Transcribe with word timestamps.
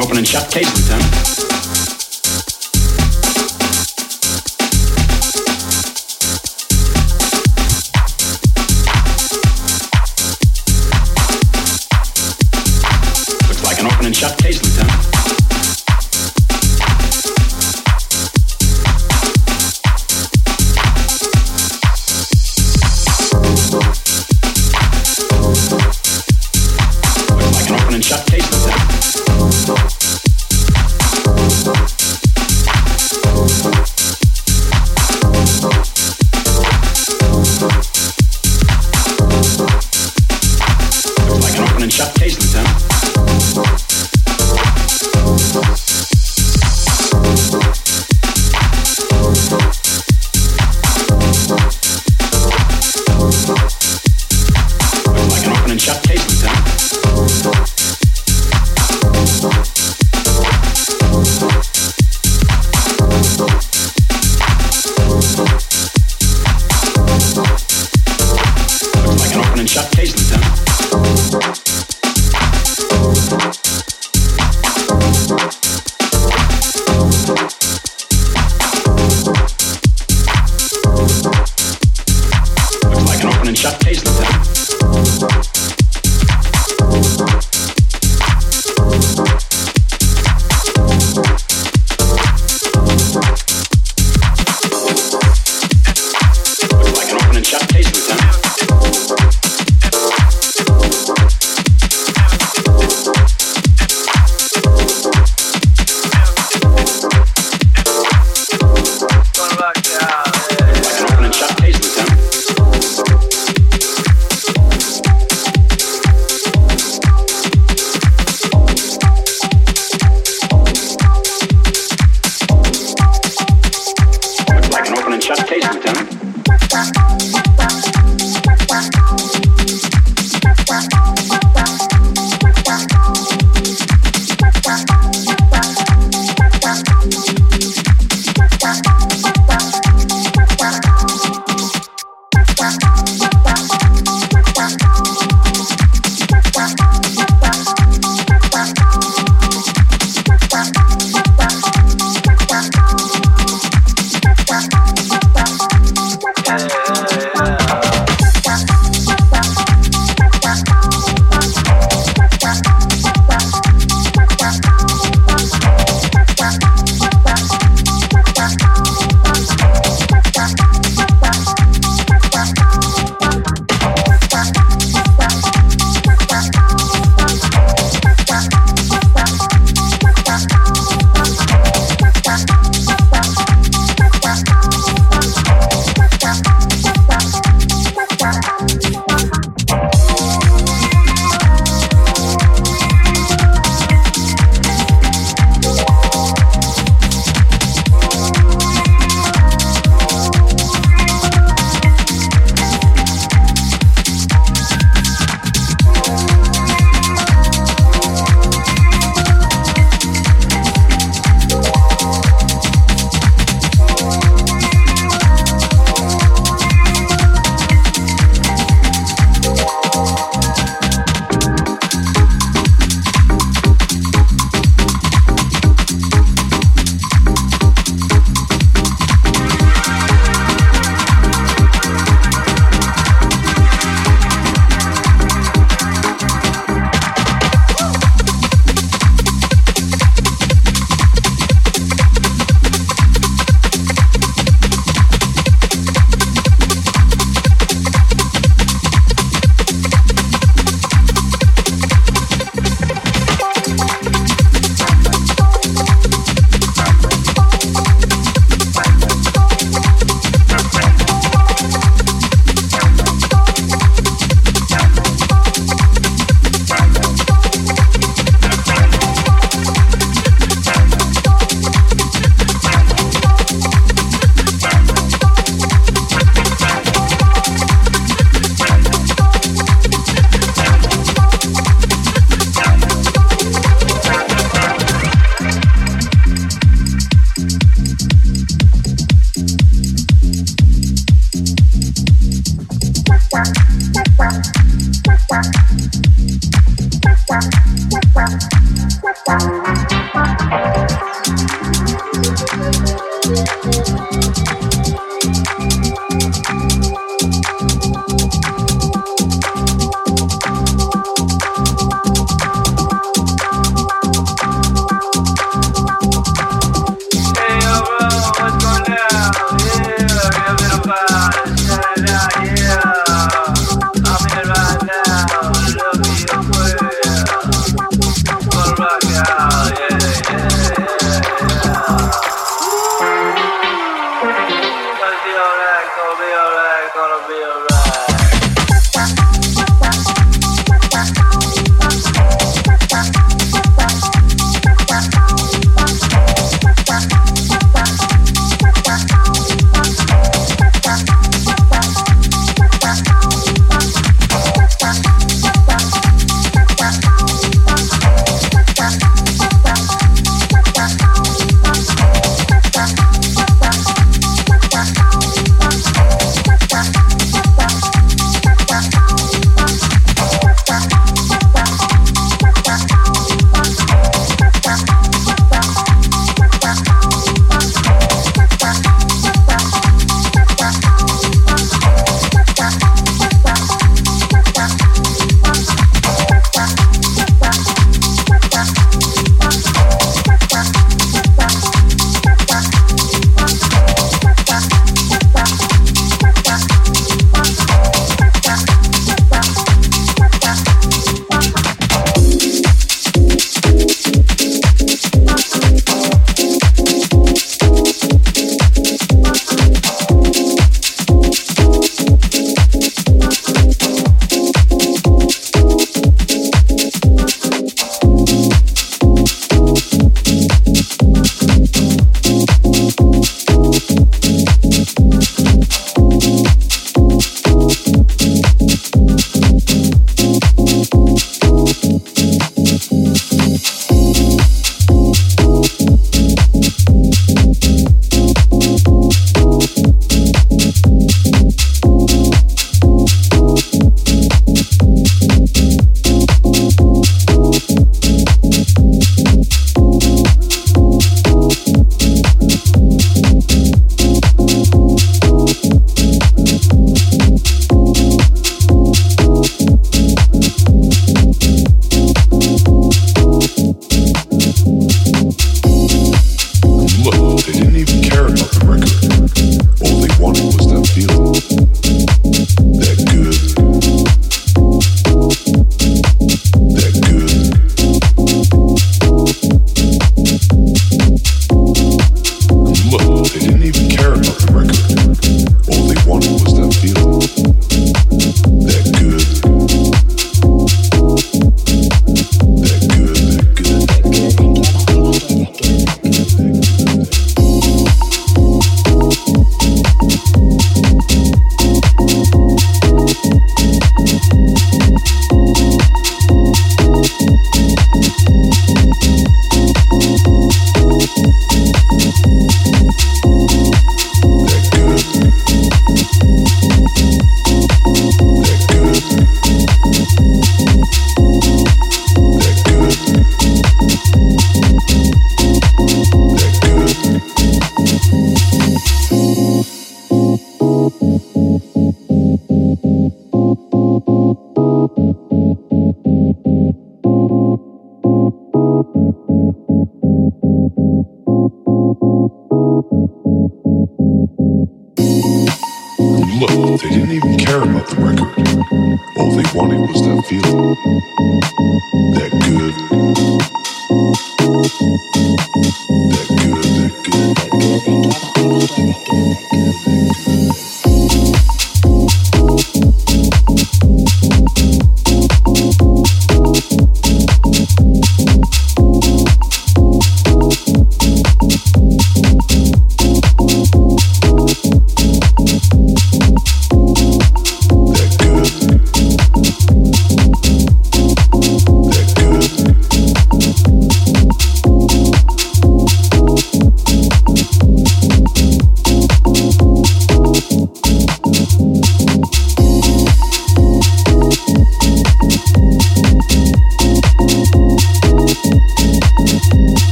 open 0.00 0.16
and 0.16 0.26
shut 0.26 0.50
case, 0.50 0.88
huh? 0.88 1.99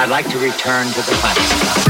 I'd 0.00 0.08
like 0.08 0.30
to 0.30 0.38
return 0.38 0.86
to 0.86 1.02
the 1.02 1.12
classics. 1.20 1.89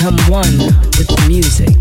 Become 0.00 0.16
one 0.30 0.56
with 0.96 1.08
the 1.08 1.24
music. 1.28 1.79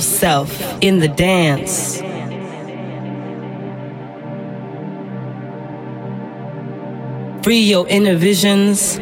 yourself 0.00 0.78
in 0.80 0.98
the 1.00 1.08
dance. 1.08 1.98
Free 7.44 7.60
your 7.60 7.86
inner 7.88 8.16
visions. 8.16 8.98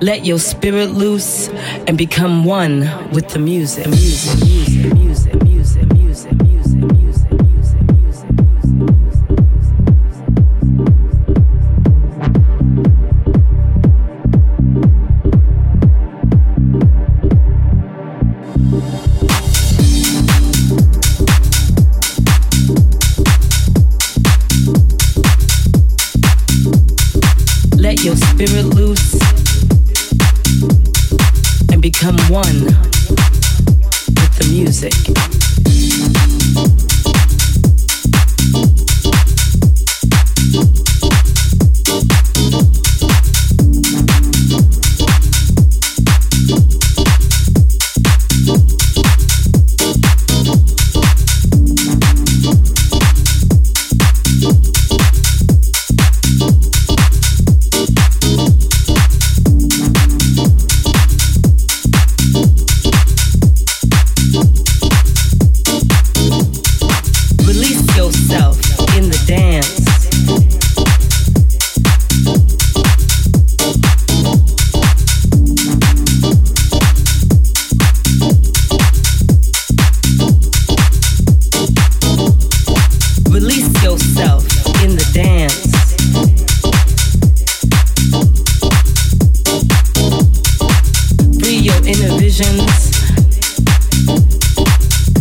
Let 0.00 0.24
your 0.24 0.38
spirit 0.38 0.92
loose 0.92 1.48
and 1.88 1.98
become 1.98 2.44
one 2.44 2.82
with 3.10 3.30
the 3.30 3.40
music. 3.40 3.88
music, 3.88 4.38
music, 4.44 4.94
music. 4.94 5.29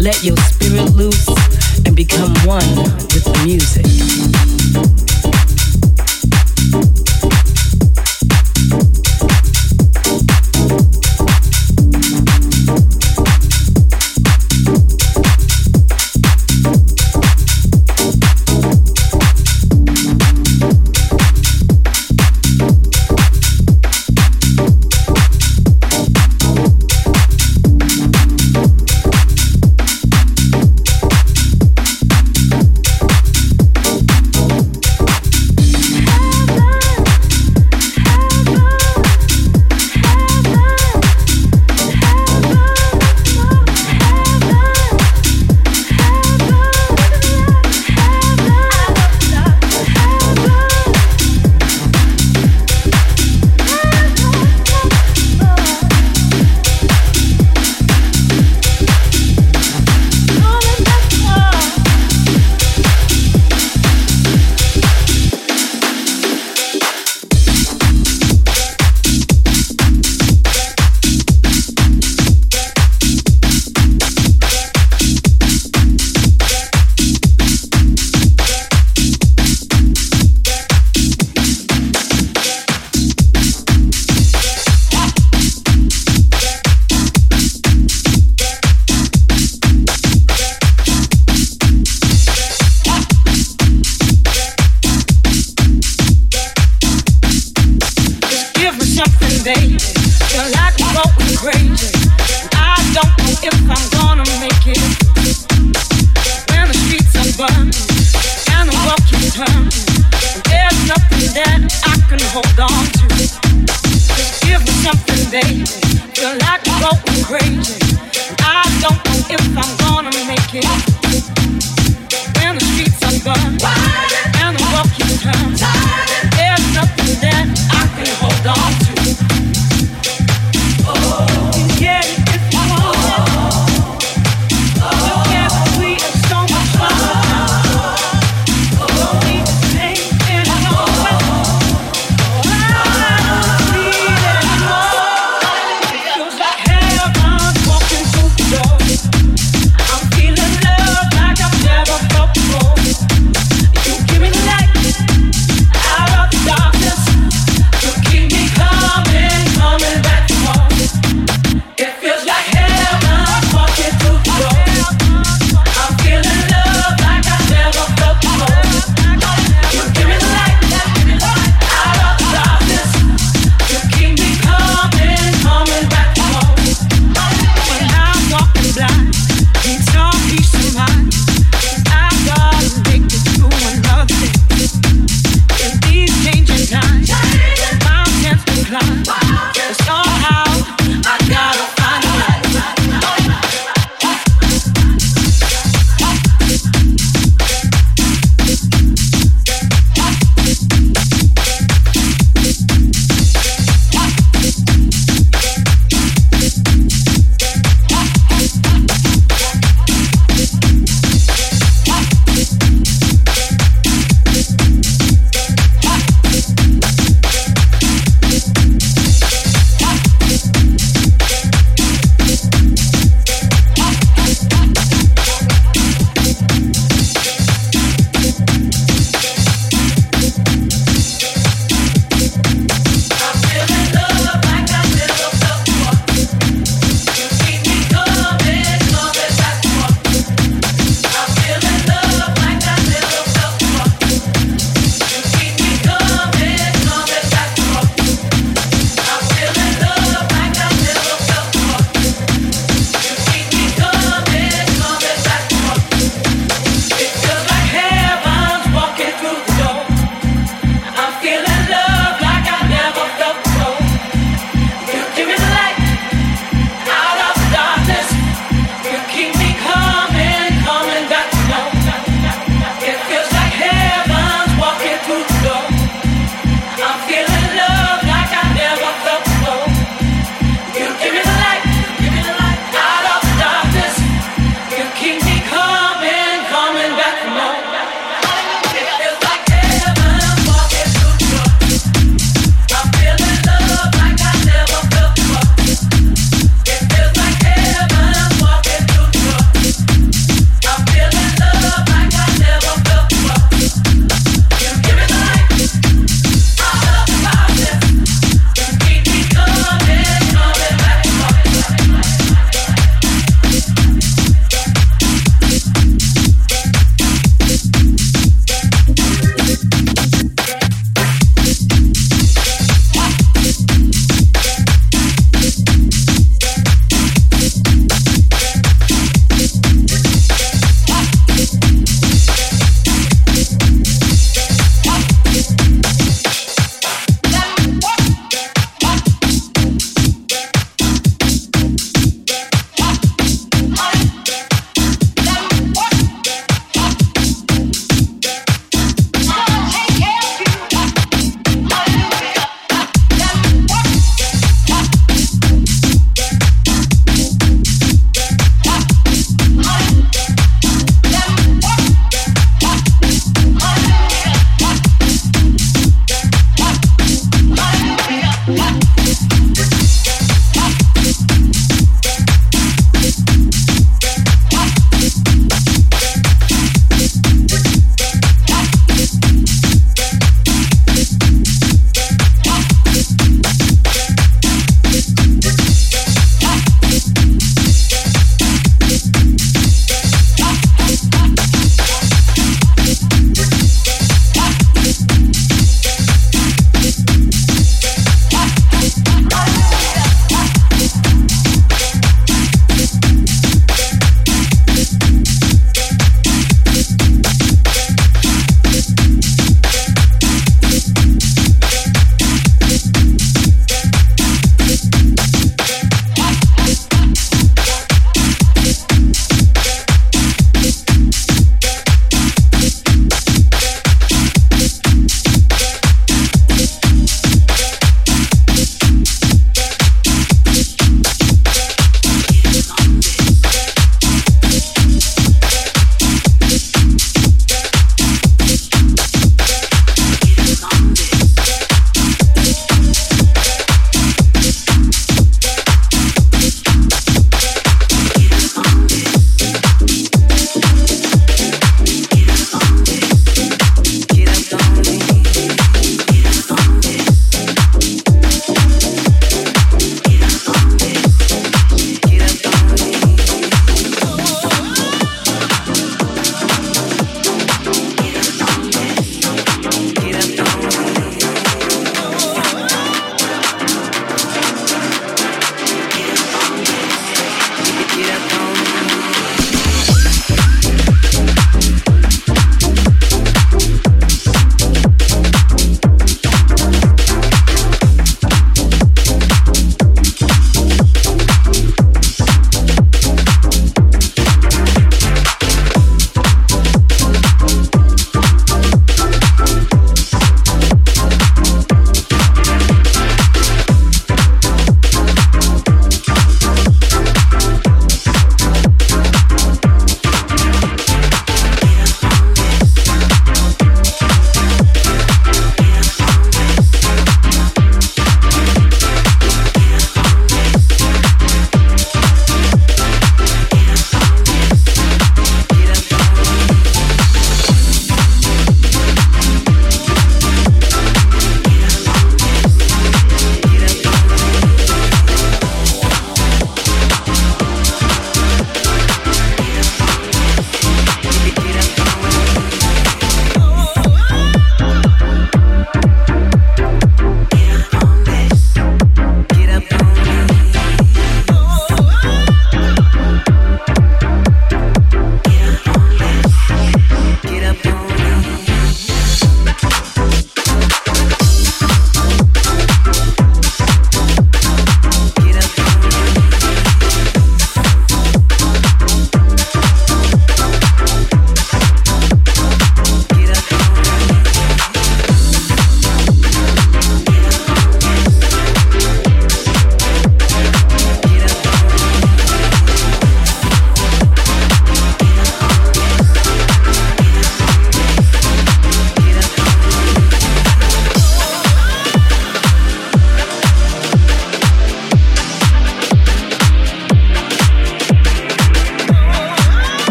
Let 0.00 0.24
your 0.24 0.36
spirit 0.38 0.94
loose 0.94 1.28
and 1.84 1.94
become 1.94 2.32
one 2.46 2.64
with 3.12 3.24
the 3.24 3.42
music. 3.44 5.01